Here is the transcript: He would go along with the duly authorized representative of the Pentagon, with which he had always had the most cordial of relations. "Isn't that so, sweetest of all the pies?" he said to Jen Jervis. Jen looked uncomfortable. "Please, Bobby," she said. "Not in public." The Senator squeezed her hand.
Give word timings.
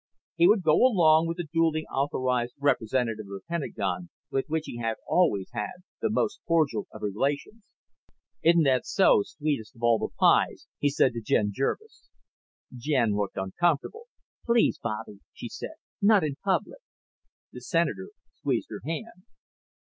He 0.35 0.47
would 0.47 0.63
go 0.63 0.83
along 0.83 1.27
with 1.27 1.37
the 1.37 1.43
duly 1.53 1.85
authorized 1.85 2.55
representative 2.59 3.27
of 3.27 3.33
the 3.39 3.41
Pentagon, 3.47 4.09
with 4.31 4.45
which 4.47 4.63
he 4.65 4.79
had 4.79 4.95
always 5.07 5.51
had 5.53 5.83
the 6.01 6.09
most 6.09 6.39
cordial 6.47 6.87
of 6.91 7.03
relations. 7.03 7.67
"Isn't 8.43 8.63
that 8.63 8.87
so, 8.87 9.21
sweetest 9.23 9.75
of 9.75 9.83
all 9.83 9.99
the 9.99 10.07
pies?" 10.19 10.65
he 10.79 10.89
said 10.89 11.13
to 11.13 11.21
Jen 11.21 11.51
Jervis. 11.53 12.09
Jen 12.75 13.13
looked 13.15 13.37
uncomfortable. 13.37 14.07
"Please, 14.43 14.79
Bobby," 14.81 15.19
she 15.33 15.49
said. 15.49 15.75
"Not 16.01 16.23
in 16.23 16.35
public." 16.43 16.79
The 17.51 17.61
Senator 17.61 18.09
squeezed 18.33 18.69
her 18.71 18.81
hand. 18.83 19.27